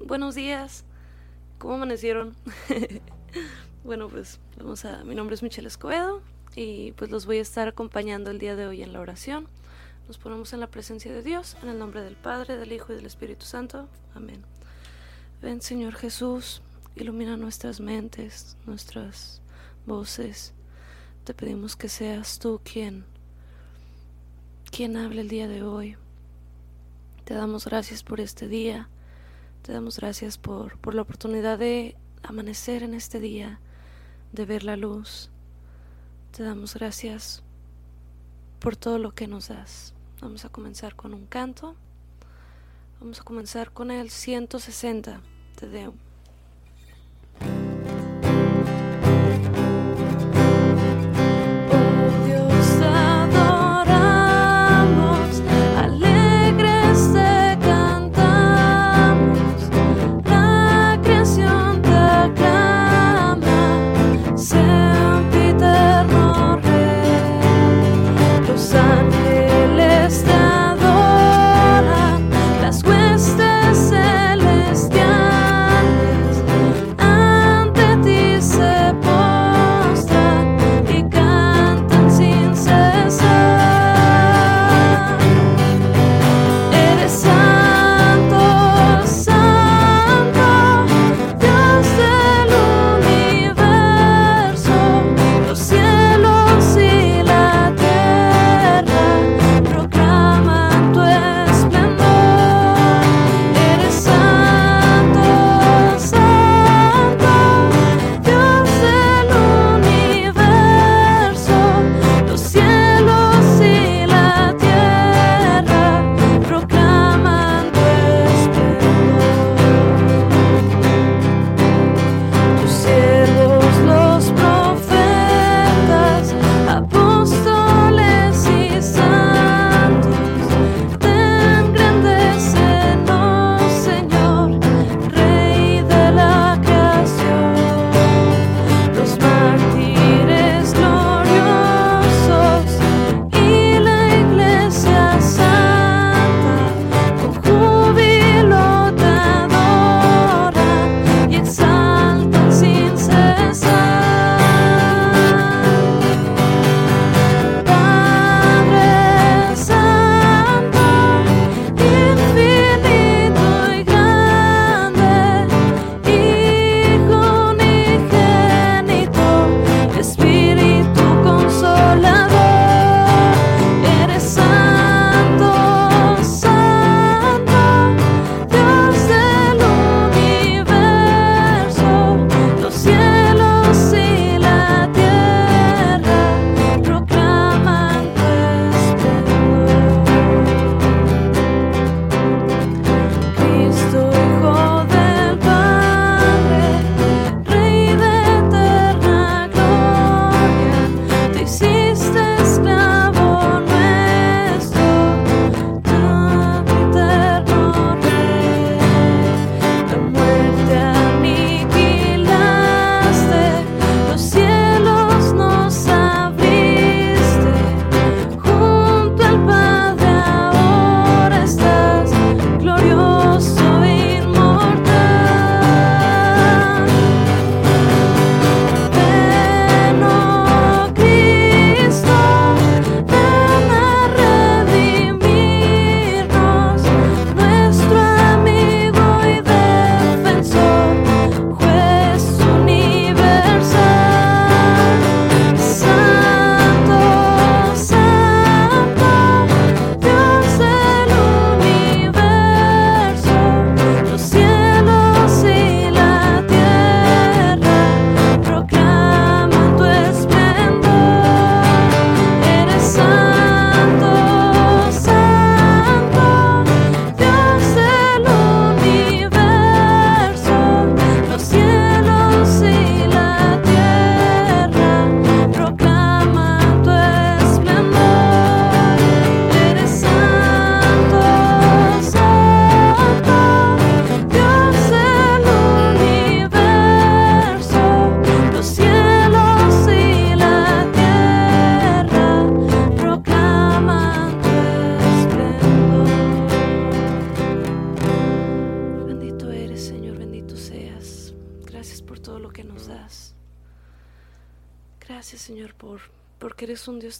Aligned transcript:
buenos 0.00 0.34
días. 0.34 0.84
¿Cómo 1.58 1.74
amanecieron? 1.74 2.34
bueno, 3.84 4.08
pues 4.08 4.40
vamos 4.56 4.84
a. 4.84 5.04
Mi 5.04 5.14
nombre 5.14 5.34
es 5.34 5.42
Michelle 5.42 5.68
Escobedo 5.68 6.22
y 6.54 6.92
pues 6.92 7.10
los 7.10 7.26
voy 7.26 7.38
a 7.38 7.42
estar 7.42 7.68
acompañando 7.68 8.30
el 8.30 8.38
día 8.38 8.56
de 8.56 8.66
hoy 8.66 8.82
en 8.82 8.92
la 8.92 9.00
oración. 9.00 9.48
Nos 10.06 10.18
ponemos 10.18 10.52
en 10.52 10.60
la 10.60 10.68
presencia 10.68 11.12
de 11.12 11.22
Dios, 11.22 11.56
en 11.62 11.68
el 11.68 11.78
nombre 11.78 12.02
del 12.02 12.16
Padre, 12.16 12.56
del 12.56 12.72
Hijo 12.72 12.92
y 12.92 12.96
del 12.96 13.06
Espíritu 13.06 13.44
Santo. 13.44 13.88
Amén. 14.14 14.42
Ven 15.42 15.60
Señor 15.60 15.94
Jesús, 15.94 16.62
ilumina 16.96 17.36
nuestras 17.36 17.80
mentes, 17.80 18.56
nuestras 18.66 19.42
voces. 19.86 20.54
Te 21.24 21.34
pedimos 21.34 21.76
que 21.76 21.88
seas 21.88 22.38
tú 22.38 22.60
quien, 22.64 23.04
quien 24.70 24.96
hable 24.96 25.20
el 25.20 25.28
día 25.28 25.46
de 25.46 25.62
hoy. 25.62 25.96
Te 27.24 27.34
damos 27.34 27.66
gracias 27.66 28.02
por 28.02 28.20
este 28.20 28.48
día. 28.48 28.88
Te 29.68 29.74
damos 29.74 29.98
gracias 29.98 30.38
por, 30.38 30.78
por 30.78 30.94
la 30.94 31.02
oportunidad 31.02 31.58
de 31.58 31.94
amanecer 32.22 32.82
en 32.82 32.94
este 32.94 33.20
día, 33.20 33.60
de 34.32 34.46
ver 34.46 34.64
la 34.64 34.78
luz. 34.78 35.28
Te 36.34 36.42
damos 36.42 36.72
gracias 36.72 37.42
por 38.60 38.76
todo 38.76 38.98
lo 38.98 39.14
que 39.14 39.26
nos 39.26 39.48
das. 39.48 39.92
Vamos 40.22 40.46
a 40.46 40.48
comenzar 40.48 40.96
con 40.96 41.12
un 41.12 41.26
canto. 41.26 41.76
Vamos 42.98 43.20
a 43.20 43.24
comenzar 43.24 43.70
con 43.70 43.90
el 43.90 44.08
160 44.08 45.20
de 45.60 45.68
Deum. 45.68 46.07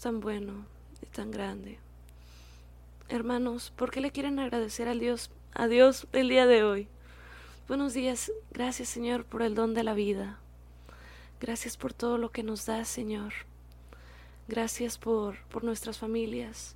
Tan 0.09 0.21
bueno 0.21 0.65
y 1.03 1.07
tan 1.07 1.31
grande. 1.31 1.79
Hermanos, 3.11 3.71
¿por 3.77 3.91
qué 3.91 4.01
le 4.01 4.11
quieren 4.11 4.39
agradecer 4.39 4.89
a 4.89 4.95
Dios, 4.95 5.31
a 5.53 5.67
Dios 5.69 6.07
el 6.13 6.31
día 6.31 6.47
de 6.47 6.65
hoy? 6.65 6.89
Buenos 7.69 7.93
días, 7.93 8.33
gracias 8.51 8.89
Señor 8.89 9.27
por 9.27 9.43
el 9.43 9.55
don 9.55 9.75
de 9.75 9.85
la 9.85 9.93
vida. 9.93 10.39
Gracias 11.43 11.77
por 11.77 11.93
todo 11.93 12.17
lo 12.17 12.31
que 12.31 12.43
nos 12.43 12.65
das, 12.65 12.89
Señor. 12.89 13.35
Gracias 14.49 14.97
por, 14.97 15.43
por 15.49 15.63
nuestras 15.63 15.99
familias. 15.99 16.75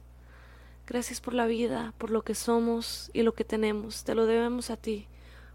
Gracias 0.86 1.22
por 1.22 1.32
la 1.32 1.46
vida, 1.46 1.94
por 1.96 2.10
lo 2.10 2.20
que 2.20 2.34
somos 2.34 3.10
y 3.14 3.22
lo 3.22 3.32
que 3.32 3.44
tenemos. 3.44 4.04
Te 4.04 4.14
lo 4.14 4.26
debemos 4.26 4.68
a 4.68 4.76
ti. 4.76 5.06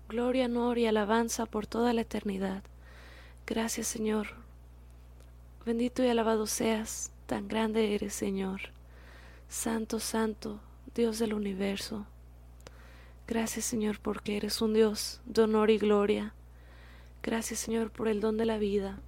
Gloria, 0.10 0.46
honor 0.46 0.80
y 0.80 0.88
alabanza 0.88 1.46
por 1.46 1.68
toda 1.68 1.94
la 1.94 2.02
eternidad. 2.02 2.64
Gracias, 3.46 3.86
Señor. 3.86 4.30
Bendito 5.64 6.04
y 6.04 6.08
alabado 6.08 6.48
seas. 6.48 7.12
Tan 7.28 7.50
grande 7.50 7.94
eres, 7.94 8.14
Señor. 8.14 8.62
Santo, 9.50 10.00
santo, 10.00 10.62
Dios 10.96 11.20
del 11.20 11.34
universo. 11.34 12.08
Gracias 13.28 13.66
Señor 13.66 14.00
porque 14.00 14.38
eres 14.38 14.62
un 14.62 14.74
Dios 14.74 15.20
de 15.26 15.42
honor 15.42 15.70
y 15.70 15.78
gloria. 15.78 16.34
Gracias 17.22 17.60
Señor 17.60 17.92
por 17.92 18.08
el 18.08 18.22
don 18.22 18.38
de 18.38 18.46
la 18.46 18.58
vida. 18.58 19.02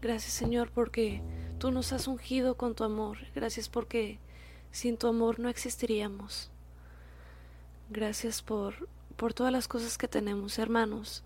Gracias 0.00 0.32
Señor 0.32 0.70
porque 0.70 1.20
tú 1.58 1.70
nos 1.70 1.92
has 1.92 2.08
ungido 2.08 2.56
con 2.56 2.74
tu 2.74 2.84
amor. 2.84 3.18
Gracias 3.34 3.68
porque 3.68 4.18
sin 4.70 4.96
tu 4.96 5.06
amor 5.06 5.38
no 5.38 5.50
existiríamos. 5.50 6.50
Gracias 7.90 8.40
por, 8.40 8.88
por 9.16 9.34
todas 9.34 9.52
las 9.52 9.68
cosas 9.68 9.98
que 9.98 10.08
tenemos, 10.08 10.58
hermanos. 10.58 11.24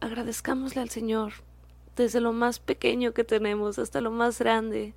Agradezcámosle 0.00 0.82
al 0.82 0.90
Señor 0.90 1.34
desde 1.96 2.20
lo 2.20 2.32
más 2.32 2.58
pequeño 2.58 3.12
que 3.12 3.24
tenemos 3.24 3.78
hasta 3.78 4.00
lo 4.00 4.10
más 4.10 4.38
grande. 4.38 4.94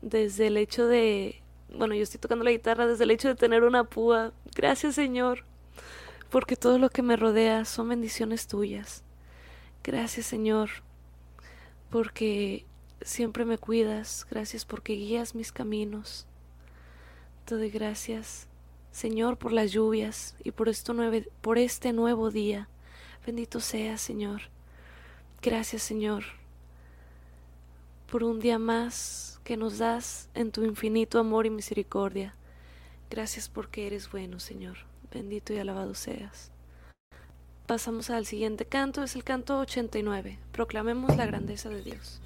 Desde 0.00 0.46
el 0.46 0.56
hecho 0.56 0.86
de 0.86 1.42
bueno, 1.70 1.94
yo 1.94 2.02
estoy 2.02 2.18
tocando 2.18 2.44
la 2.44 2.50
guitarra 2.50 2.86
desde 2.86 3.04
el 3.04 3.10
hecho 3.10 3.28
de 3.28 3.34
tener 3.34 3.62
una 3.62 3.84
púa. 3.84 4.32
Gracias 4.54 4.94
Señor, 4.94 5.44
porque 6.30 6.56
todo 6.56 6.78
lo 6.78 6.88
que 6.90 7.02
me 7.02 7.16
rodea 7.16 7.64
son 7.64 7.90
bendiciones 7.90 8.46
tuyas. 8.46 9.02
Gracias 9.84 10.26
Señor, 10.26 10.70
porque 11.90 12.64
siempre 13.02 13.44
me 13.44 13.58
cuidas. 13.58 14.26
Gracias 14.30 14.64
porque 14.64 14.94
guías 14.94 15.34
mis 15.34 15.52
caminos. 15.52 16.26
Te 17.44 17.54
doy 17.54 17.70
gracias, 17.70 18.46
Señor, 18.90 19.38
por 19.38 19.52
las 19.52 19.72
lluvias 19.72 20.36
y 20.44 20.50
por, 20.50 20.68
esto 20.68 20.92
nueve, 20.92 21.28
por 21.40 21.58
este 21.58 21.92
nuevo 21.92 22.30
día. 22.30 22.68
Bendito 23.26 23.60
sea, 23.60 23.96
Señor. 23.98 24.42
Gracias, 25.40 25.82
Señor, 25.82 26.24
por 28.10 28.24
un 28.24 28.40
día 28.40 28.58
más 28.58 29.40
que 29.44 29.56
nos 29.56 29.78
das 29.78 30.28
en 30.34 30.50
tu 30.50 30.64
infinito 30.64 31.20
amor 31.20 31.46
y 31.46 31.50
misericordia. 31.50 32.34
Gracias 33.08 33.48
porque 33.48 33.86
eres 33.86 34.10
bueno, 34.10 34.40
Señor. 34.40 34.78
Bendito 35.12 35.52
y 35.52 35.58
alabado 35.58 35.94
seas. 35.94 36.50
Pasamos 37.66 38.10
al 38.10 38.26
siguiente 38.26 38.64
canto, 38.64 39.02
es 39.02 39.14
el 39.14 39.24
canto 39.24 39.60
89. 39.60 40.38
Proclamemos 40.52 41.16
la 41.16 41.26
grandeza 41.26 41.68
de 41.68 41.82
Dios. 41.82 42.20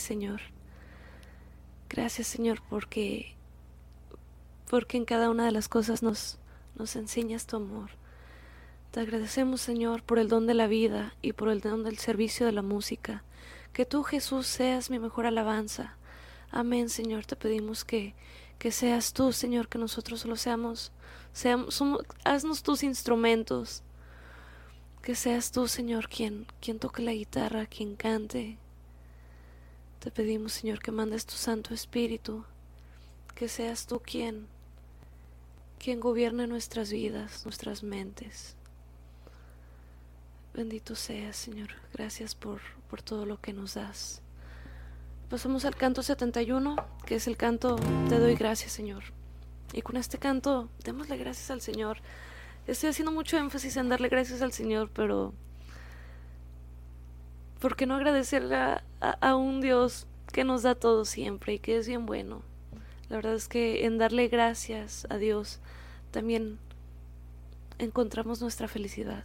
Señor. 0.00 0.40
Gracias, 1.88 2.26
Señor, 2.26 2.62
porque 2.68 3.34
porque 4.68 4.96
en 4.96 5.04
cada 5.04 5.30
una 5.30 5.44
de 5.44 5.52
las 5.52 5.68
cosas 5.68 6.02
nos 6.02 6.38
nos 6.76 6.96
enseñas 6.96 7.46
tu 7.46 7.56
amor. 7.56 7.90
Te 8.90 9.00
agradecemos, 9.00 9.60
Señor, 9.60 10.02
por 10.02 10.18
el 10.18 10.28
don 10.28 10.46
de 10.46 10.54
la 10.54 10.66
vida 10.66 11.14
y 11.22 11.32
por 11.32 11.48
el 11.48 11.60
don 11.60 11.84
del 11.84 11.98
servicio 11.98 12.46
de 12.46 12.52
la 12.52 12.62
música. 12.62 13.22
Que 13.72 13.84
tú, 13.84 14.02
Jesús, 14.02 14.48
seas 14.48 14.90
mi 14.90 14.98
mejor 14.98 15.26
alabanza. 15.26 15.96
Amén, 16.50 16.88
Señor. 16.88 17.24
Te 17.24 17.36
pedimos 17.36 17.84
que, 17.84 18.14
que 18.58 18.72
seas 18.72 19.12
tú, 19.12 19.32
Señor, 19.32 19.68
que 19.68 19.78
nosotros 19.78 20.20
solo 20.20 20.34
seamos, 20.34 20.90
seamos 21.32 21.80
haznos 22.24 22.64
tus 22.64 22.82
instrumentos. 22.82 23.84
Que 25.02 25.14
seas 25.14 25.52
tú, 25.52 25.68
Señor, 25.68 26.08
quien, 26.08 26.46
quien 26.60 26.80
toque 26.80 27.02
la 27.02 27.12
guitarra, 27.12 27.66
quien 27.66 27.94
cante, 27.94 28.58
Te 30.00 30.10
pedimos, 30.10 30.54
Señor, 30.54 30.80
que 30.80 30.92
mandes 30.92 31.26
tu 31.26 31.34
Santo 31.34 31.74
Espíritu, 31.74 32.46
que 33.34 33.48
seas 33.48 33.86
tú 33.86 34.00
quien, 34.00 34.46
quien 35.78 36.00
gobierne 36.00 36.46
nuestras 36.46 36.90
vidas, 36.90 37.44
nuestras 37.44 37.82
mentes. 37.82 38.56
Bendito 40.54 40.94
seas, 40.94 41.36
Señor. 41.36 41.68
Gracias 41.92 42.34
por, 42.34 42.62
por 42.88 43.02
todo 43.02 43.26
lo 43.26 43.42
que 43.42 43.52
nos 43.52 43.74
das. 43.74 44.22
Pasamos 45.28 45.66
al 45.66 45.76
canto 45.76 46.02
71, 46.02 46.76
que 47.04 47.16
es 47.16 47.28
el 47.28 47.36
canto 47.36 47.76
Te 48.08 48.18
doy 48.18 48.36
gracias, 48.36 48.72
Señor. 48.72 49.04
Y 49.74 49.82
con 49.82 49.98
este 49.98 50.16
canto, 50.16 50.70
démosle 50.82 51.18
gracias 51.18 51.50
al 51.50 51.60
Señor. 51.60 51.98
Estoy 52.66 52.88
haciendo 52.88 53.12
mucho 53.12 53.36
énfasis 53.36 53.76
en 53.76 53.90
darle 53.90 54.08
gracias 54.08 54.40
al 54.40 54.52
Señor, 54.52 54.90
pero 54.94 55.34
¿por 57.60 57.76
qué 57.76 57.86
no 57.86 57.94
agradecerle 57.94 58.56
a, 58.56 58.82
a, 59.00 59.36
un 59.36 59.60
Dios 59.60 60.06
que 60.32 60.44
nos 60.44 60.62
da 60.62 60.74
todo 60.74 61.04
siempre 61.04 61.54
y 61.54 61.58
que 61.58 61.76
es 61.76 61.86
bien 61.86 62.06
bueno? 62.06 62.42
La 63.08 63.16
verdad 63.16 63.34
es 63.34 63.48
que 63.48 63.84
en 63.84 63.98
darle 63.98 64.28
gracias 64.28 65.06
a 65.10 65.18
Dios 65.18 65.60
también 66.10 66.58
encontramos 67.78 68.40
nuestra 68.40 68.66
felicidad. 68.66 69.24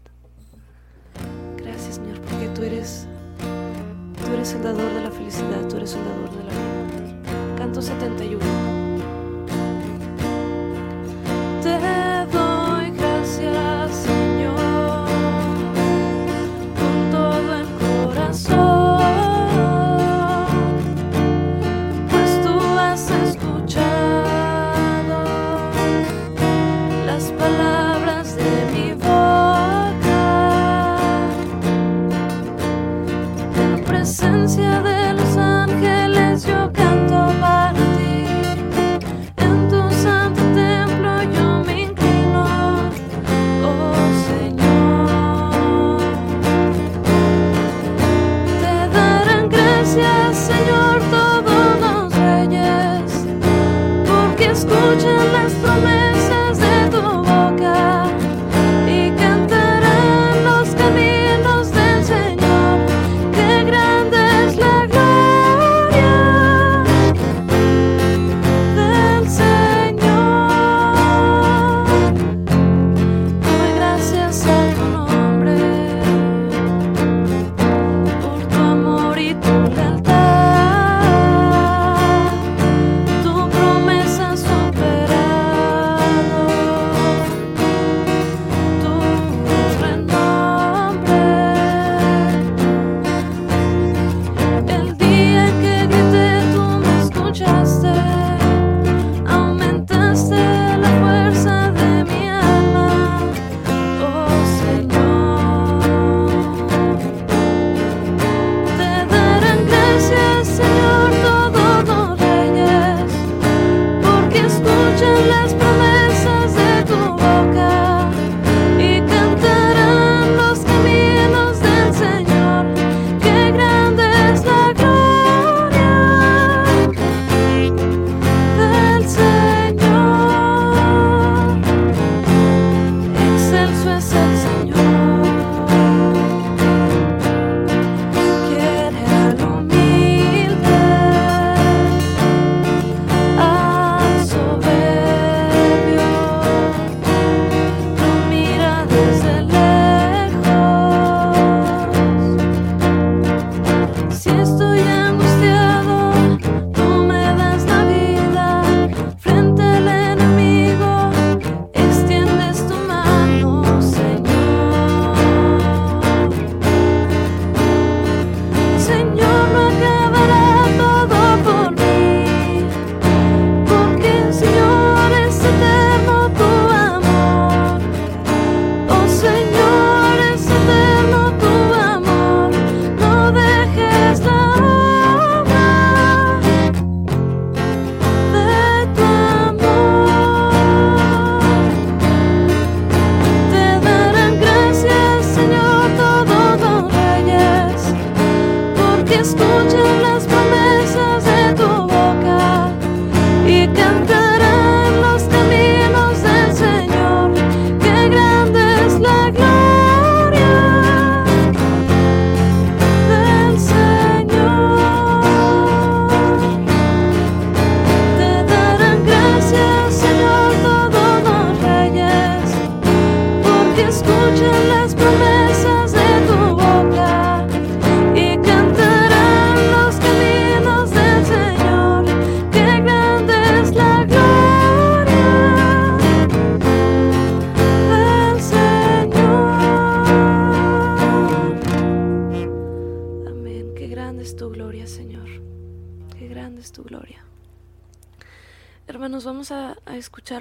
Gracias, 1.58 1.96
Señor, 1.96 2.20
porque 2.22 2.50
tú 2.50 2.64
eres 2.64 3.08
tú 4.26 4.34
eres 4.34 4.54
el 4.54 4.64
dador 4.64 4.94
de 4.94 5.02
la 5.02 5.12
felicidad, 5.12 5.68
tú 5.70 5.78
eres 5.78 5.94
el 5.94 6.04
dador 6.04 6.30
de 6.32 6.44
la 6.44 6.52
vida. 6.52 7.56
Canto 7.58 7.82
71. 7.82 8.85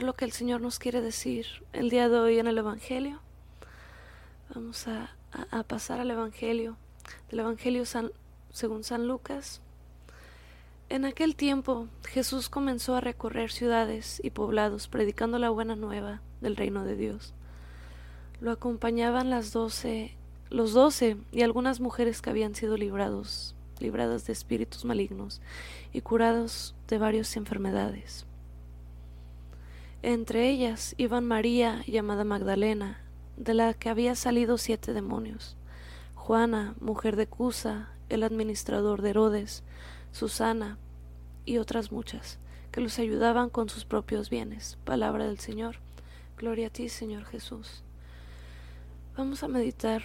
Lo 0.02 0.14
que 0.14 0.24
el 0.24 0.32
Señor 0.32 0.62
nos 0.62 0.78
quiere 0.78 1.02
decir 1.02 1.44
el 1.74 1.90
día 1.90 2.08
de 2.08 2.18
hoy 2.18 2.38
en 2.38 2.46
el 2.46 2.56
Evangelio. 2.56 3.20
Vamos 4.54 4.88
a, 4.88 5.10
pasar 5.66 6.00
al 6.00 6.10
Evangelio, 6.10 6.78
del 7.30 7.40
Evangelio 7.40 7.84
según 8.50 8.84
San 8.84 9.06
Lucas, 9.06 9.60
En 10.88 11.04
aquel 11.04 11.36
tiempo 11.36 11.88
Jesús 12.04 12.48
comenzó 12.48 12.96
a 12.96 13.02
recorrer 13.02 13.50
ciudades 13.50 14.18
y 14.24 14.30
poblados 14.30 14.88
predicando 14.88 15.38
la 15.38 15.50
buena 15.50 15.76
nueva 15.76 16.22
del 16.40 16.56
reino 16.56 16.84
de 16.84 16.96
Dios. 16.96 17.34
Lo 18.40 18.50
acompañaban 18.50 19.28
las 19.28 19.52
doce, 19.52 20.16
los 20.48 20.72
doce 20.72 21.18
y 21.32 21.42
algunas 21.42 21.80
mujeres 21.80 22.22
que 22.22 22.30
habían 22.30 22.54
sido 22.54 22.78
librados, 22.78 23.53
libradas 23.80 24.26
de 24.26 24.32
espíritus 24.32 24.84
malignos 24.84 25.40
y 25.92 26.00
curados 26.00 26.74
de 26.88 26.98
varias 26.98 27.36
enfermedades. 27.36 28.26
Entre 30.02 30.50
ellas 30.50 30.94
iban 30.98 31.24
María, 31.24 31.82
llamada 31.86 32.24
Magdalena, 32.24 33.00
de 33.36 33.54
la 33.54 33.74
que 33.74 33.88
había 33.88 34.14
salido 34.14 34.58
siete 34.58 34.92
demonios, 34.92 35.56
Juana, 36.14 36.74
mujer 36.80 37.16
de 37.16 37.26
Cusa, 37.26 37.90
el 38.08 38.22
administrador 38.22 39.02
de 39.02 39.10
Herodes, 39.10 39.62
Susana 40.12 40.78
y 41.44 41.58
otras 41.58 41.90
muchas, 41.90 42.38
que 42.70 42.80
los 42.80 42.98
ayudaban 42.98 43.50
con 43.50 43.68
sus 43.68 43.84
propios 43.84 44.30
bienes. 44.30 44.78
Palabra 44.84 45.26
del 45.26 45.38
Señor. 45.38 45.76
Gloria 46.36 46.68
a 46.68 46.70
ti, 46.70 46.88
Señor 46.88 47.24
Jesús. 47.24 47.82
Vamos 49.16 49.42
a 49.42 49.48
meditar 49.48 50.02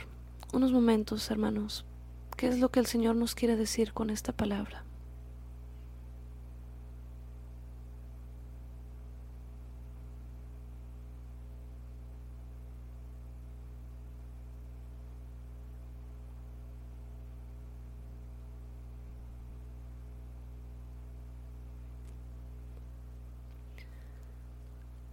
unos 0.54 0.72
momentos, 0.72 1.30
hermanos. 1.32 1.86
¿Qué 2.40 2.48
es 2.48 2.58
lo 2.58 2.70
que 2.72 2.80
el 2.80 2.86
Señor 2.86 3.18
nos 3.18 3.36
quiere 3.36 3.58
decir 3.58 3.92
con 3.92 4.10
esta 4.10 4.32
palabra? 4.32 4.86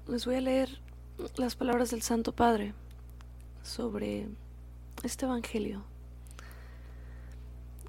Les 0.06 0.24
voy 0.26 0.36
a 0.36 0.40
leer 0.40 0.80
las 1.34 1.56
palabras 1.56 1.90
del 1.90 2.02
Santo 2.02 2.30
Padre 2.30 2.72
sobre 3.64 4.28
este 5.02 5.24
Evangelio. 5.24 5.95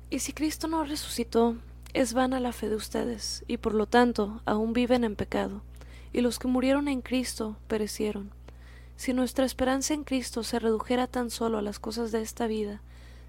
Y 0.10 0.20
si 0.20 0.32
Cristo 0.32 0.68
no 0.68 0.86
resucitó, 0.86 1.58
es 1.94 2.14
vana 2.14 2.40
la 2.40 2.54
fe 2.54 2.70
de 2.70 2.76
ustedes, 2.76 3.44
y 3.48 3.58
por 3.58 3.74
lo 3.74 3.88
tanto 3.88 4.42
aún 4.46 4.72
viven 4.72 5.04
en 5.04 5.16
pecado, 5.16 5.62
y 6.14 6.22
los 6.22 6.40
que 6.40 6.48
murieron 6.48 6.88
en 6.88 7.02
Cristo 7.02 7.58
perecieron. 7.68 8.32
Si 8.96 9.14
nuestra 9.14 9.46
esperanza 9.46 9.94
en 9.94 10.04
Cristo 10.04 10.44
se 10.44 10.60
redujera 10.60 11.08
tan 11.08 11.30
solo 11.30 11.58
a 11.58 11.62
las 11.62 11.80
cosas 11.80 12.12
de 12.12 12.22
esta 12.22 12.48
vida, 12.48 12.82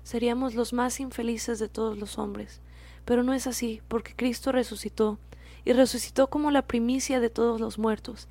seríamos 0.04 0.54
los 0.54 0.73
más 0.73 1.00
infelices 1.00 1.58
de 1.58 1.68
todos 1.68 1.99
los 1.99 2.16
hombres. 2.16 2.61
Pero 3.04 3.23
no 3.23 3.35
es 3.35 3.47
así, 3.47 3.82
porque 3.88 4.14
Cristo 4.14 4.52
resucitó, 4.52 5.18
y 5.64 5.73
resucitó 5.73 6.28
como 6.28 6.50
la 6.50 6.62
primicia 6.62 7.18
de 7.18 7.28
todos 7.28 7.61
los 7.61 7.78
muertos, 7.78 8.28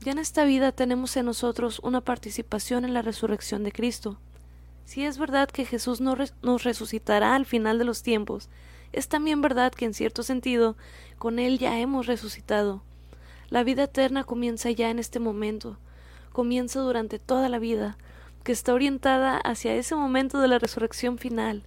ya 0.00 0.12
en 0.12 0.18
esta 0.18 0.44
vida 0.44 0.72
tenemos 0.72 1.14
en 1.16 1.26
nosotros 1.26 1.80
una 1.80 2.00
participación 2.00 2.86
en 2.86 2.94
la 2.94 3.02
resurrección 3.02 3.64
de 3.64 3.72
Cristo. 3.72 4.18
Si 4.90 5.04
es 5.04 5.18
verdad 5.18 5.48
que 5.48 5.64
Jesús 5.64 6.00
nos 6.00 6.64
resucitará 6.64 7.36
al 7.36 7.46
final 7.46 7.78
de 7.78 7.84
los 7.84 8.02
tiempos, 8.02 8.48
es 8.92 9.06
también 9.06 9.40
verdad 9.40 9.70
que 9.70 9.84
en 9.84 9.94
cierto 9.94 10.24
sentido 10.24 10.76
con 11.16 11.38
Él 11.38 11.60
ya 11.60 11.78
hemos 11.78 12.08
resucitado. 12.08 12.82
La 13.50 13.62
vida 13.62 13.84
eterna 13.84 14.24
comienza 14.24 14.68
ya 14.72 14.90
en 14.90 14.98
este 14.98 15.20
momento, 15.20 15.76
comienza 16.32 16.80
durante 16.80 17.20
toda 17.20 17.48
la 17.48 17.60
vida, 17.60 17.98
que 18.42 18.50
está 18.50 18.74
orientada 18.74 19.36
hacia 19.36 19.76
ese 19.76 19.94
momento 19.94 20.40
de 20.40 20.48
la 20.48 20.58
resurrección 20.58 21.18
final, 21.18 21.62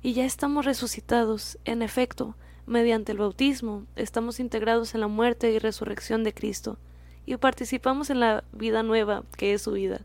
y 0.00 0.12
ya 0.12 0.24
estamos 0.24 0.64
resucitados, 0.64 1.58
en 1.64 1.82
efecto, 1.82 2.36
mediante 2.66 3.10
el 3.10 3.18
bautismo, 3.18 3.82
estamos 3.96 4.38
integrados 4.38 4.94
en 4.94 5.00
la 5.00 5.08
muerte 5.08 5.50
y 5.50 5.58
resurrección 5.58 6.22
de 6.22 6.34
Cristo. 6.34 6.78
Y 7.26 7.36
participamos 7.36 8.10
en 8.10 8.20
la 8.20 8.44
vida 8.52 8.84
nueva 8.84 9.24
que 9.36 9.54
es 9.54 9.62
su 9.62 9.72
vida. 9.72 10.02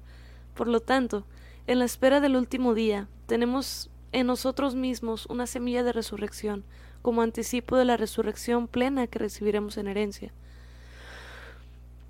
Por 0.55 0.67
lo 0.67 0.79
tanto, 0.79 1.25
en 1.67 1.79
la 1.79 1.85
espera 1.85 2.19
del 2.19 2.35
último 2.35 2.73
día, 2.73 3.07
tenemos 3.25 3.89
en 4.11 4.27
nosotros 4.27 4.75
mismos 4.75 5.25
una 5.27 5.47
semilla 5.47 5.83
de 5.83 5.91
resurrección, 5.91 6.63
como 7.01 7.21
anticipo 7.21 7.75
de 7.75 7.85
la 7.85 7.97
resurrección 7.97 8.67
plena 8.67 9.07
que 9.07 9.19
recibiremos 9.19 9.77
en 9.77 9.87
herencia. 9.87 10.31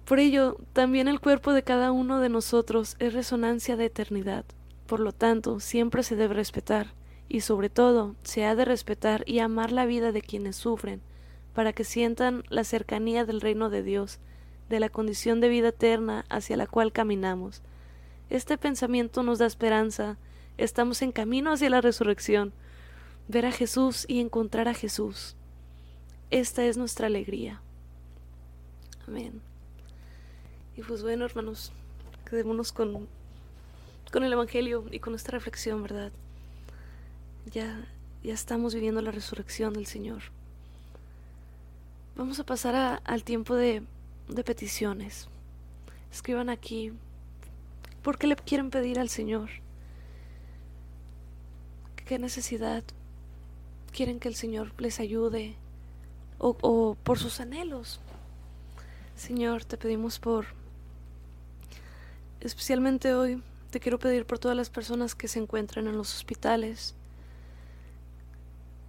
Por 0.06 0.20
ello, 0.20 0.58
también 0.74 1.08
el 1.08 1.20
cuerpo 1.20 1.52
de 1.52 1.64
cada 1.64 1.92
uno 1.92 2.20
de 2.20 2.30
nosotros 2.30 2.96
es 3.00 3.14
resonancia 3.14 3.76
de 3.76 3.86
eternidad. 3.86 4.46
Por 4.86 5.00
lo 5.00 5.14
tanto, 5.14 5.60
siempre 5.60 6.04
se 6.04 6.16
debe 6.16 6.36
respetar, 6.36 6.94
y 7.28 7.42
sobre 7.42 7.70
todo, 7.70 8.16
se 8.24 8.46
ha 8.46 8.56
de 8.56 8.66
respetar 8.66 9.24
y 9.26 9.40
amar 9.40 9.72
la 9.72 9.86
vida 9.86 10.12
de 10.12 10.22
quienes 10.22 10.58
sufren, 10.58 11.02
para 11.56 11.74
que 11.74 11.84
sientan 11.84 12.44
la 12.50 12.64
cercanía 12.64 13.26
del 13.26 13.42
reino 13.42 13.70
de 13.70 13.82
Dios, 13.82 14.20
de 14.70 14.80
la 14.80 14.90
condición 14.90 15.42
de 15.42 15.50
vida 15.50 15.70
eterna 15.70 16.26
hacia 16.30 16.58
la 16.58 16.68
cual 16.68 16.92
caminamos. 16.92 17.64
Este 18.30 18.58
pensamiento 18.58 19.24
nos 19.24 19.40
da 19.40 19.46
esperanza, 19.46 20.18
estamos 20.58 21.02
en 21.02 21.12
camino 21.12 21.54
hacia 21.54 21.70
la 21.70 21.82
resurrección, 21.82 22.54
ver 23.28 23.46
a 23.46 23.52
Jesús 23.52 24.06
y 24.08 24.20
encontrar 24.20 24.68
a 24.68 24.74
Jesús. 24.74 25.36
Esta 26.32 26.66
es 26.66 26.78
nuestra 26.78 27.08
alegría. 27.08 27.62
Amén. 29.08 29.42
Y 30.76 30.82
pues 30.82 31.04
bueno, 31.04 31.26
hermanos, 31.26 31.72
quedémonos 32.30 32.72
con, 32.72 33.08
con 34.12 34.24
el 34.24 34.34
Evangelio 34.34 34.86
y 34.92 35.00
con 35.00 35.16
esta 35.16 35.32
reflexión, 35.32 35.84
¿verdad? 35.84 36.12
Ya, 37.52 37.88
ya 38.24 38.34
estamos 38.34 38.74
viviendo 38.74 39.02
la 39.02 39.12
resurrección 39.12 39.74
del 39.74 39.86
Señor. 39.86 40.24
Vamos 42.16 42.40
a 42.40 42.46
pasar 42.46 43.02
al 43.04 43.24
tiempo 43.24 43.56
de 43.56 43.84
de 44.28 44.44
peticiones. 44.44 45.28
Escriban 46.12 46.50
aquí 46.50 46.94
por 48.06 48.20
qué 48.20 48.28
le 48.28 48.36
quieren 48.36 48.70
pedir 48.70 49.00
al 49.00 49.10
Señor. 49.10 49.50
¿Qué 52.06 52.20
necesidad 52.20 52.84
quieren 53.92 54.20
que 54.20 54.28
el 54.28 54.36
Señor 54.36 54.80
les 54.80 55.00
ayude? 55.00 55.56
O, 56.38 56.56
o 56.62 56.96
por 57.04 57.18
sus 57.18 57.40
anhelos. 57.40 58.00
Señor, 59.16 59.66
te 59.66 59.76
pedimos 59.78 60.20
por, 60.20 60.46
especialmente 62.42 63.16
hoy, 63.16 63.42
te 63.72 63.80
quiero 63.80 63.98
pedir 63.98 64.28
por 64.28 64.38
todas 64.38 64.56
las 64.56 64.70
personas 64.70 65.16
que 65.16 65.28
se 65.28 65.40
encuentran 65.40 65.88
en 65.88 65.98
los 65.98 66.14
hospitales. 66.16 66.94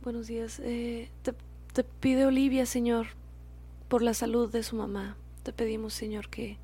Buenos 0.02 0.26
días. 0.26 0.60
Eh, 0.62 1.08
te, 1.22 1.32
te 1.72 1.84
pide 1.84 2.26
Olivia, 2.26 2.66
Señor, 2.66 3.06
por 3.88 4.02
la 4.02 4.12
salud 4.12 4.52
de 4.52 4.62
su 4.62 4.76
mamá. 4.76 5.16
Te 5.42 5.54
pedimos, 5.54 5.94
Señor, 5.94 6.28
que, 6.28 6.58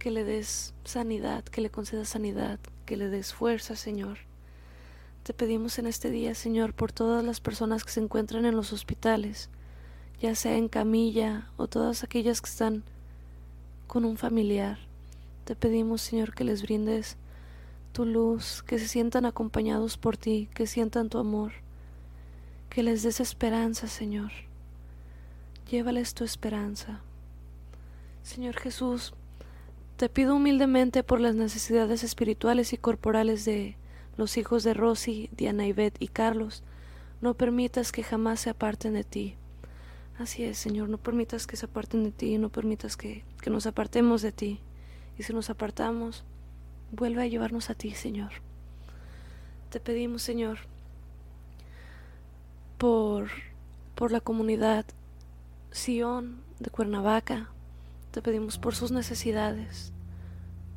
que 0.00 0.10
le 0.10 0.24
des 0.24 0.72
sanidad, 0.84 1.44
que 1.44 1.60
le 1.60 1.70
concedas 1.70 2.08
sanidad, 2.08 2.58
que 2.86 2.96
le 2.96 3.10
des 3.10 3.34
fuerza, 3.34 3.76
Señor. 3.76 4.16
Te 5.24 5.34
pedimos 5.34 5.78
en 5.78 5.86
este 5.86 6.10
día, 6.10 6.34
Señor, 6.34 6.72
por 6.72 6.90
todas 6.90 7.22
las 7.22 7.40
personas 7.40 7.84
que 7.84 7.90
se 7.90 8.00
encuentran 8.00 8.46
en 8.46 8.56
los 8.56 8.72
hospitales, 8.72 9.50
ya 10.18 10.34
sea 10.34 10.56
en 10.56 10.68
camilla 10.68 11.50
o 11.58 11.66
todas 11.66 12.02
aquellas 12.02 12.40
que 12.40 12.48
están 12.48 12.82
con 13.86 14.06
un 14.06 14.16
familiar. 14.16 14.78
Te 15.44 15.54
pedimos, 15.54 16.00
Señor, 16.00 16.34
que 16.34 16.44
les 16.44 16.62
brindes 16.62 17.18
tu 17.92 18.06
luz, 18.06 18.62
que 18.62 18.78
se 18.78 18.88
sientan 18.88 19.26
acompañados 19.26 19.98
por 19.98 20.16
ti, 20.16 20.48
que 20.54 20.66
sientan 20.66 21.10
tu 21.10 21.18
amor, 21.18 21.52
que 22.70 22.82
les 22.82 23.02
des 23.02 23.20
esperanza, 23.20 23.86
Señor. 23.86 24.32
Llévales 25.70 26.14
tu 26.14 26.24
esperanza. 26.24 27.02
Señor 28.22 28.56
Jesús, 28.56 29.12
te 30.00 30.08
pido 30.08 30.34
humildemente 30.34 31.02
por 31.02 31.20
las 31.20 31.34
necesidades 31.34 32.04
espirituales 32.04 32.72
y 32.72 32.78
corporales 32.78 33.44
de 33.44 33.76
los 34.16 34.38
hijos 34.38 34.64
de 34.64 34.72
Rosy, 34.72 35.28
Diana 35.36 35.66
Ivette 35.66 36.02
y 36.02 36.08
Carlos. 36.08 36.62
No 37.20 37.34
permitas 37.34 37.92
que 37.92 38.02
jamás 38.02 38.40
se 38.40 38.48
aparten 38.48 38.94
de 38.94 39.04
ti. 39.04 39.36
Así 40.18 40.42
es, 40.42 40.56
Señor, 40.56 40.88
no 40.88 40.96
permitas 40.96 41.46
que 41.46 41.56
se 41.56 41.66
aparten 41.66 42.02
de 42.02 42.12
ti, 42.12 42.38
no 42.38 42.48
permitas 42.48 42.96
que, 42.96 43.24
que 43.42 43.50
nos 43.50 43.66
apartemos 43.66 44.22
de 44.22 44.32
ti. 44.32 44.60
Y 45.18 45.24
si 45.24 45.34
nos 45.34 45.50
apartamos, 45.50 46.24
vuelve 46.92 47.22
a 47.22 47.26
llevarnos 47.26 47.68
a 47.68 47.74
ti, 47.74 47.90
Señor. 47.90 48.30
Te 49.68 49.80
pedimos, 49.80 50.22
Señor, 50.22 50.60
por, 52.78 53.28
por 53.94 54.12
la 54.12 54.22
comunidad 54.22 54.86
Sion 55.72 56.40
de 56.58 56.70
Cuernavaca, 56.70 57.50
te 58.10 58.22
pedimos 58.22 58.58
por 58.58 58.74
sus 58.74 58.90
necesidades. 58.90 59.92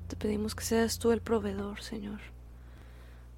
Te 0.07 0.15
pedimos 0.15 0.55
que 0.55 0.63
seas 0.63 0.99
tú 0.99 1.11
el 1.11 1.21
proveedor, 1.21 1.81
Señor. 1.81 2.19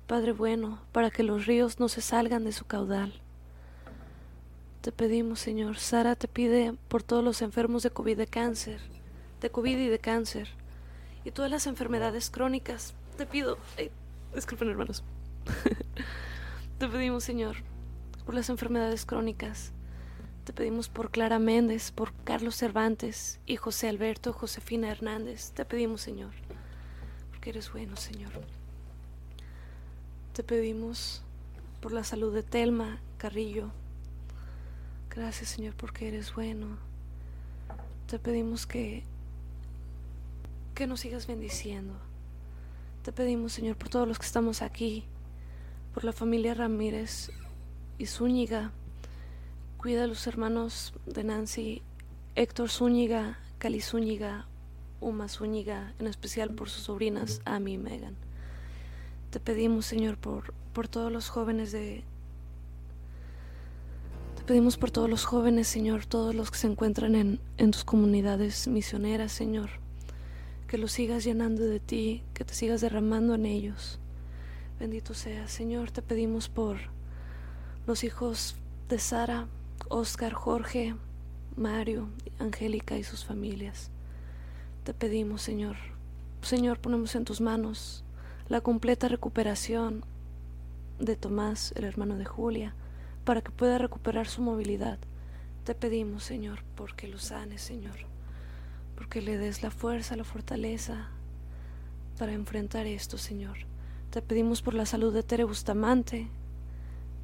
Padre 0.07 0.33
bueno, 0.33 0.79
para 0.91 1.09
que 1.09 1.23
los 1.23 1.45
ríos 1.45 1.79
no 1.79 1.87
se 1.87 2.01
salgan 2.01 2.43
de 2.43 2.51
su 2.51 2.65
caudal. 2.65 3.13
Te 4.81 4.91
pedimos, 4.91 5.39
Señor. 5.39 5.77
Sara 5.77 6.15
te 6.15 6.27
pide 6.27 6.75
por 6.89 7.01
todos 7.01 7.23
los 7.23 7.41
enfermos 7.41 7.83
de 7.83 7.89
COVID 7.89 8.17
de 8.17 8.27
cáncer, 8.27 8.81
de 9.41 9.49
COVID 9.49 9.77
y 9.77 9.87
de 9.87 9.99
cáncer, 9.99 10.49
y 11.23 11.31
todas 11.31 11.49
las 11.49 11.65
enfermedades 11.65 12.29
crónicas. 12.29 12.93
Te 13.17 13.25
pido, 13.25 13.57
disculpen 14.35 14.69
hermanos, 14.69 15.03
te 16.77 16.87
pedimos, 16.87 17.23
Señor, 17.23 17.55
por 18.25 18.35
las 18.35 18.49
enfermedades 18.49 19.05
crónicas. 19.05 19.71
Te 20.45 20.53
pedimos 20.53 20.89
por 20.89 21.09
Clara 21.09 21.39
Méndez, 21.39 21.91
por 21.91 22.13
Carlos 22.23 22.55
Cervantes 22.55 23.39
y 23.47 23.55
José 23.55 23.89
Alberto, 23.89 24.31
Josefina 24.31 24.91
Hernández. 24.91 25.51
Te 25.51 25.65
pedimos, 25.65 26.01
Señor, 26.01 26.31
porque 27.31 27.49
eres 27.49 27.71
bueno, 27.71 27.97
Señor. 27.97 28.31
Te 30.33 30.43
pedimos 30.43 31.23
por 31.81 31.91
la 31.91 32.03
salud 32.03 32.33
de 32.33 32.43
Telma 32.43 32.99
Carrillo. 33.17 33.71
Gracias, 35.09 35.49
Señor, 35.49 35.73
porque 35.73 36.07
eres 36.07 36.35
bueno. 36.35 36.77
Te 38.07 38.19
pedimos 38.19 38.67
que 38.67 39.03
que 40.75 40.87
nos 40.87 40.99
sigas 40.99 41.25
bendiciendo. 41.25 41.93
Te 43.01 43.13
pedimos, 43.13 43.53
Señor, 43.53 43.77
por 43.77 43.89
todos 43.89 44.07
los 44.07 44.19
que 44.19 44.25
estamos 44.25 44.61
aquí, 44.61 45.05
por 45.93 46.03
la 46.03 46.11
familia 46.11 46.53
Ramírez 46.53 47.31
y 47.97 48.05
Zúñiga. 48.05 48.71
Cuida 49.85 50.05
a 50.05 50.07
los 50.07 50.25
hermanos 50.25 50.95
de 51.05 51.23
Nancy, 51.23 51.83
Héctor 52.33 52.71
Zúñiga, 52.71 53.37
Cali 53.59 53.81
Zúñiga, 53.81 54.47
Uma 54.99 55.29
Zúñiga, 55.29 55.93
en 55.99 56.07
especial 56.07 56.49
por 56.49 56.71
sus 56.71 56.85
sobrinas, 56.85 57.39
Amy 57.45 57.73
y 57.73 57.77
Megan. 57.77 58.15
Te 59.29 59.39
pedimos, 59.39 59.85
Señor, 59.85 60.17
por, 60.17 60.55
por 60.73 60.87
todos 60.87 61.11
los 61.11 61.29
jóvenes 61.29 61.71
de... 61.71 62.03
Te 64.37 64.43
pedimos 64.45 64.75
por 64.77 64.89
todos 64.89 65.07
los 65.07 65.23
jóvenes, 65.23 65.67
Señor, 65.67 66.07
todos 66.07 66.33
los 66.33 66.49
que 66.49 66.57
se 66.57 66.65
encuentran 66.65 67.13
en, 67.13 67.39
en 67.57 67.69
tus 67.69 67.83
comunidades 67.83 68.67
misioneras, 68.67 69.31
Señor 69.33 69.69
que 70.67 70.79
los 70.79 70.93
sigas 70.93 71.23
llenando 71.23 71.61
de 71.61 71.79
ti, 71.79 72.23
que 72.33 72.43
te 72.43 72.55
sigas 72.55 72.81
derramando 72.81 73.35
en 73.35 73.45
ellos. 73.45 73.99
Bendito 74.79 75.13
sea, 75.13 75.47
Señor, 75.47 75.91
te 75.91 76.01
pedimos 76.01 76.49
por 76.49 76.77
los 77.85 78.03
hijos 78.03 78.55
de 78.89 78.97
Sara, 78.97 79.47
Oscar, 79.89 80.33
Jorge, 80.33 80.95
Mario, 81.55 82.09
Angélica 82.39 82.97
y 82.97 83.03
sus 83.03 83.25
familias. 83.25 83.91
Te 84.83 84.93
pedimos, 84.93 85.41
Señor, 85.41 85.77
Señor, 86.41 86.79
ponemos 86.79 87.15
en 87.15 87.25
tus 87.25 87.41
manos 87.41 88.03
la 88.49 88.61
completa 88.61 89.07
recuperación 89.07 90.03
de 90.99 91.15
Tomás, 91.15 91.73
el 91.75 91.83
hermano 91.83 92.17
de 92.17 92.25
Julia, 92.25 92.75
para 93.23 93.41
que 93.41 93.51
pueda 93.51 93.77
recuperar 93.77 94.27
su 94.27 94.41
movilidad. 94.41 94.99
Te 95.63 95.73
pedimos, 95.75 96.23
Señor, 96.23 96.63
porque 96.75 97.07
lo 97.07 97.17
sanes, 97.17 97.61
Señor 97.61 98.15
porque 98.95 99.21
le 99.21 99.37
des 99.37 99.61
la 99.61 99.71
fuerza, 99.71 100.15
la 100.15 100.23
fortaleza 100.23 101.09
para 102.17 102.33
enfrentar 102.33 102.87
esto, 102.87 103.17
Señor. 103.17 103.57
Te 104.09 104.21
pedimos 104.21 104.61
por 104.61 104.73
la 104.73 104.85
salud 104.85 105.13
de 105.13 105.23
Tere 105.23 105.43
Bustamante, 105.43 106.27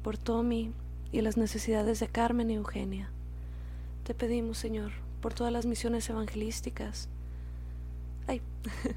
por 0.02 0.18
Tommy 0.18 0.72
y 1.12 1.20
las 1.20 1.36
necesidades 1.36 2.00
de 2.00 2.08
Carmen 2.08 2.50
y 2.50 2.54
Eugenia. 2.54 3.10
Te 4.04 4.14
pedimos, 4.14 4.58
Señor, 4.58 4.92
por 5.20 5.34
todas 5.34 5.52
las 5.52 5.66
misiones 5.66 6.08
evangelísticas. 6.10 7.08
Ay, 8.26 8.40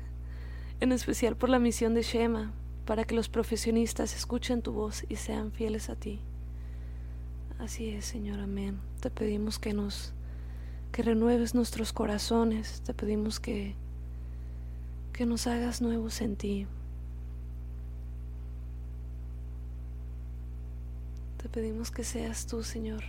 en 0.80 0.92
especial 0.92 1.36
por 1.36 1.50
la 1.50 1.60
misión 1.60 1.94
de 1.94 2.02
Shema, 2.02 2.54
para 2.86 3.04
que 3.04 3.16
los 3.16 3.30
profesionistas 3.30 4.16
escuchen 4.16 4.62
tu 4.62 4.72
voz 4.72 5.06
y 5.10 5.18
sean 5.18 5.52
fieles 5.52 5.90
a 5.90 5.96
ti. 5.96 6.22
Así 7.60 7.90
es, 7.90 8.06
Señor, 8.06 8.40
amén. 8.40 8.80
Te 9.02 9.10
pedimos 9.10 9.60
que 9.60 9.74
nos 9.74 10.14
que 10.96 11.04
renueves 11.04 11.56
nuestros 11.56 11.92
corazones. 11.92 12.82
Te 12.86 12.94
pedimos 12.94 13.42
que, 13.42 13.76
que 15.12 15.26
nos 15.26 15.46
hagas 15.46 15.82
nuevos 15.82 16.22
en 16.22 16.38
ti. 16.38 16.68
Te 21.46 21.50
pedimos 21.50 21.92
que 21.92 22.04
seas 22.04 22.48
tú, 22.48 22.64
Señor, 22.64 23.04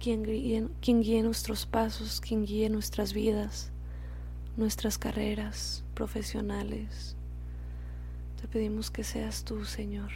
quien 0.00 0.24
guíe, 0.24 1.22
nuestros 1.22 1.66
pasos, 1.66 2.20
quien 2.20 2.44
guíe 2.44 2.68
nuestras 2.68 3.12
vidas, 3.12 3.70
nuestras 4.56 4.98
carreras 4.98 5.84
profesionales. 5.94 7.14
Te 8.40 8.48
pedimos 8.48 8.90
que 8.90 9.04
seas 9.04 9.44
tú, 9.44 9.64
Señor. 9.66 10.10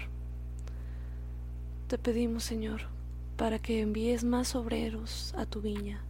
Te 1.86 1.96
pedimos, 1.96 2.42
Señor, 2.42 2.88
para 3.36 3.60
que 3.60 3.82
envíes 3.82 4.24
más 4.24 4.56
obreros 4.56 5.32
a 5.38 5.46
tu 5.46 5.60
viña 5.60 6.02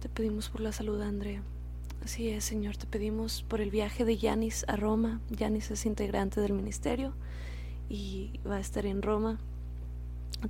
te 0.00 0.08
pedimos 0.08 0.48
por 0.48 0.62
la 0.62 0.72
salud, 0.72 1.02
Andrea. 1.02 1.42
Así 2.02 2.30
es, 2.30 2.42
Señor, 2.42 2.78
te 2.78 2.86
pedimos 2.86 3.42
por 3.42 3.60
el 3.60 3.70
viaje 3.70 4.06
de 4.06 4.16
Yanis 4.16 4.64
a 4.66 4.76
Roma. 4.76 5.20
Yanis 5.28 5.70
es 5.70 5.84
integrante 5.84 6.40
del 6.40 6.54
ministerio 6.54 7.12
y 7.90 8.40
va 8.48 8.56
a 8.56 8.60
estar 8.60 8.86
en 8.86 9.02
Roma. 9.02 9.38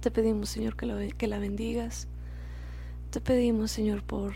Te 0.01 0.11
pedimos, 0.11 0.49
Señor, 0.51 0.77
que, 0.77 1.13
que 1.17 1.27
la 1.27 1.39
bendigas. 1.39 2.09
Te 3.11 3.21
pedimos, 3.21 3.71
Señor, 3.71 4.03
por, 4.03 4.35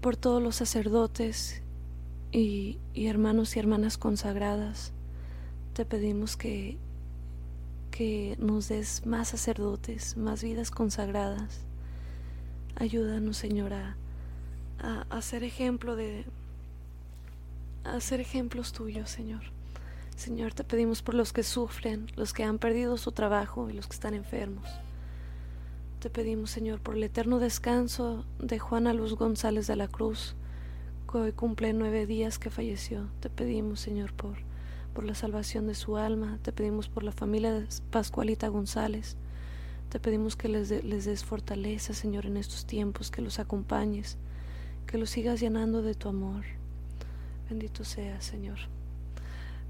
por 0.00 0.16
todos 0.16 0.42
los 0.42 0.56
sacerdotes 0.56 1.62
y, 2.32 2.78
y 2.94 3.06
hermanos 3.06 3.56
y 3.56 3.58
hermanas 3.58 3.98
consagradas. 3.98 4.92
Te 5.74 5.84
pedimos 5.84 6.36
que, 6.36 6.78
que 7.90 8.36
nos 8.38 8.68
des 8.68 9.04
más 9.06 9.28
sacerdotes, 9.28 10.16
más 10.16 10.42
vidas 10.42 10.70
consagradas. 10.70 11.60
Ayúdanos, 12.76 13.36
Señor, 13.36 13.74
a 13.74 13.96
a, 14.84 15.06
hacer 15.10 15.44
ejemplo 15.44 15.96
de 15.96 16.24
hacer 17.84 18.20
ejemplos 18.20 18.72
tuyos, 18.72 19.10
Señor. 19.10 19.42
Señor, 20.16 20.54
te 20.54 20.64
pedimos 20.64 21.02
por 21.02 21.14
los 21.14 21.32
que 21.32 21.42
sufren, 21.42 22.06
los 22.16 22.32
que 22.32 22.44
han 22.44 22.58
perdido 22.58 22.96
su 22.96 23.12
trabajo 23.12 23.68
y 23.68 23.72
los 23.72 23.86
que 23.86 23.94
están 23.94 24.14
enfermos. 24.14 24.68
Te 25.98 26.10
pedimos, 26.10 26.50
Señor, 26.50 26.80
por 26.80 26.96
el 26.96 27.02
eterno 27.02 27.38
descanso 27.38 28.24
de 28.38 28.58
Juana 28.58 28.92
Luz 28.92 29.14
González 29.14 29.66
de 29.66 29.76
la 29.76 29.88
Cruz, 29.88 30.36
que 31.10 31.18
hoy 31.18 31.32
cumple 31.32 31.72
nueve 31.72 32.06
días 32.06 32.38
que 32.38 32.50
falleció. 32.50 33.08
Te 33.20 33.30
pedimos, 33.30 33.80
Señor, 33.80 34.12
por, 34.12 34.36
por 34.94 35.04
la 35.04 35.14
salvación 35.14 35.66
de 35.66 35.74
su 35.74 35.96
alma. 35.96 36.38
Te 36.42 36.52
pedimos 36.52 36.88
por 36.88 37.02
la 37.02 37.12
familia 37.12 37.52
de 37.52 37.66
Pascualita 37.90 38.48
González. 38.48 39.16
Te 39.88 39.98
pedimos 39.98 40.36
que 40.36 40.48
les, 40.48 40.70
les 40.84 41.04
des 41.04 41.24
fortaleza, 41.24 41.94
Señor, 41.94 42.26
en 42.26 42.36
estos 42.36 42.66
tiempos, 42.66 43.10
que 43.10 43.22
los 43.22 43.38
acompañes 43.38 44.18
que 44.86 44.98
lo 44.98 45.06
sigas 45.06 45.40
llenando 45.40 45.82
de 45.82 45.94
tu 45.94 46.08
amor. 46.08 46.44
Bendito 47.48 47.84
seas, 47.84 48.24
Señor. 48.24 48.58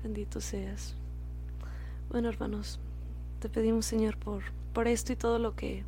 Bendito 0.05 0.43
seas. 0.43 0.95
Bueno, 2.11 2.29
hermanos, 2.29 2.79
te 3.41 3.49
pedimos, 3.49 3.87
Señor, 3.87 4.19
por, 4.19 4.43
por 4.75 4.87
esto 4.87 5.15
y 5.15 5.17
todo 5.17 5.39
lo 5.39 5.57
que 5.57 5.83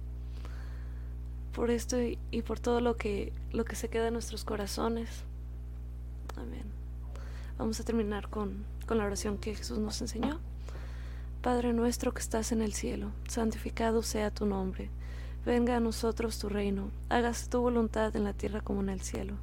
por 1.52 1.70
esto 1.70 1.98
y, 2.00 2.42
por 2.42 2.58
todo 2.58 2.80
lo 2.80 2.96
que 2.96 3.32
lo 3.52 3.66
que 3.66 3.76
se 3.76 3.88
queda 3.90 4.06
en 4.06 4.14
nuestros 4.14 4.44
corazones. 4.44 5.08
Amén. 6.34 6.64
Vamos 7.58 7.78
a 7.78 7.84
terminar 7.84 8.30
con, 8.30 8.64
con 8.86 8.96
la 8.96 9.04
oración 9.04 9.36
que 9.36 9.54
Jesús 9.54 9.78
nos 9.78 10.00
enseñó. 10.00 10.40
Padre 11.42 11.74
nuestro 11.74 12.14
que 12.14 12.20
estás 12.20 12.52
en 12.52 12.62
el 12.62 12.72
cielo, 12.72 13.10
santificado 13.28 14.02
sea 14.02 14.30
tu 14.30 14.46
nombre. 14.46 14.88
Venga 15.44 15.76
a 15.76 15.80
nosotros 15.80 16.38
tu 16.38 16.48
reino, 16.48 16.90
hágase 17.10 17.50
tu 17.50 17.60
voluntad 17.60 18.16
en 18.16 18.24
la 18.24 18.32
tierra 18.32 18.62
como 18.62 18.80
en 18.80 18.88
el 18.88 19.02
cielo. 19.02 19.34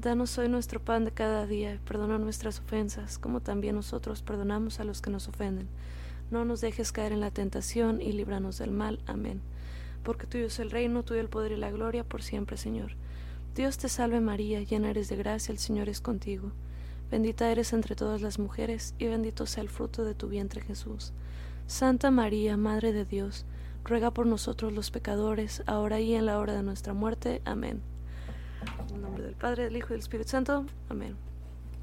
Danos 0.00 0.36
hoy 0.36 0.48
nuestro 0.48 0.78
pan 0.78 1.06
de 1.06 1.10
cada 1.10 1.46
día, 1.46 1.74
y 1.74 1.78
perdona 1.78 2.18
nuestras 2.18 2.60
ofensas, 2.60 3.18
como 3.18 3.40
también 3.40 3.74
nosotros 3.76 4.22
perdonamos 4.22 4.78
a 4.78 4.84
los 4.84 5.00
que 5.00 5.10
nos 5.10 5.26
ofenden. 5.26 5.68
No 6.30 6.44
nos 6.44 6.60
dejes 6.60 6.92
caer 6.92 7.12
en 7.12 7.20
la 7.20 7.30
tentación 7.30 8.02
y 8.02 8.12
líbranos 8.12 8.58
del 8.58 8.72
mal. 8.72 9.00
Amén. 9.06 9.40
Porque 10.02 10.26
tuyo 10.26 10.46
es 10.46 10.58
el 10.58 10.70
reino, 10.70 11.02
tuyo 11.02 11.20
el 11.20 11.30
poder 11.30 11.52
y 11.52 11.56
la 11.56 11.70
gloria 11.70 12.04
por 12.04 12.22
siempre, 12.22 12.58
Señor. 12.58 12.92
Dios 13.54 13.78
te 13.78 13.88
salve 13.88 14.20
María, 14.20 14.60
llena 14.62 14.90
eres 14.90 15.08
de 15.08 15.16
gracia, 15.16 15.50
el 15.50 15.58
Señor 15.58 15.88
es 15.88 16.02
contigo. 16.02 16.52
Bendita 17.10 17.50
eres 17.50 17.72
entre 17.72 17.96
todas 17.96 18.20
las 18.20 18.38
mujeres, 18.38 18.94
y 18.98 19.06
bendito 19.06 19.46
sea 19.46 19.62
el 19.62 19.70
fruto 19.70 20.04
de 20.04 20.14
tu 20.14 20.28
vientre 20.28 20.60
Jesús. 20.60 21.14
Santa 21.66 22.10
María, 22.10 22.58
Madre 22.58 22.92
de 22.92 23.06
Dios, 23.06 23.46
ruega 23.82 24.10
por 24.10 24.26
nosotros 24.26 24.74
los 24.74 24.90
pecadores, 24.90 25.62
ahora 25.64 26.00
y 26.00 26.14
en 26.14 26.26
la 26.26 26.38
hora 26.38 26.52
de 26.52 26.62
nuestra 26.62 26.92
muerte. 26.92 27.40
Amén. 27.46 27.80
En 28.96 29.02
nombre 29.02 29.24
del 29.24 29.34
Padre, 29.34 29.64
del 29.64 29.76
Hijo 29.76 29.88
y 29.88 29.90
del 29.90 30.00
Espíritu 30.00 30.30
Santo. 30.30 30.64
Amén. 30.88 31.16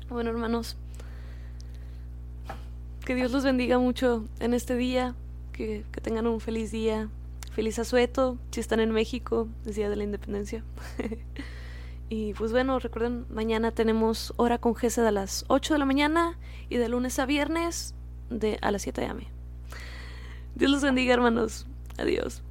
Bueno, 0.10 0.32
hermanos, 0.32 0.78
que 3.06 3.14
Dios 3.14 3.32
los 3.32 3.44
bendiga 3.44 3.78
mucho 3.78 4.26
en 4.40 4.56
este 4.56 4.76
día, 4.76 5.14
que, 5.52 5.86
que 5.92 6.02
tengan 6.02 6.26
un 6.26 6.40
feliz 6.40 6.72
día, 6.72 7.10
feliz 7.52 7.78
asueto, 7.78 8.40
si 8.50 8.62
están 8.62 8.80
en 8.80 8.90
México, 8.90 9.48
es 9.64 9.76
Día 9.76 9.92
de 9.92 9.96
la 9.96 10.04
Independencia. 10.04 10.64
y 12.10 12.34
pues 12.34 12.52
bueno, 12.52 12.80
recuerden, 12.80 13.28
mañana 13.30 13.70
tenemos 13.70 14.34
hora 14.38 14.58
con 14.58 14.74
GESED 14.74 15.06
a 15.06 15.12
las 15.12 15.46
8 15.50 15.76
de 15.76 15.80
la 15.80 15.86
mañana 15.86 16.40
y 16.68 16.78
de 16.78 16.90
lunes 16.90 17.20
a 17.20 17.28
viernes 17.28 17.94
de, 18.32 18.58
a 18.64 18.72
las 18.72 18.82
7 18.82 19.02
de 19.02 19.08
AM. 19.08 19.22
Dios 20.56 20.72
los 20.72 20.82
bendiga, 20.82 21.14
hermanos. 21.14 21.68
Adiós. 22.00 22.42